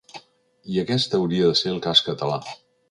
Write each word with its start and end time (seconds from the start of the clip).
I 0.75 0.81
aquest 0.85 1.13
hauria 1.19 1.53
de 1.53 1.61
ser 1.63 1.73
el 1.77 1.81
cas 1.89 2.05
català. 2.11 2.43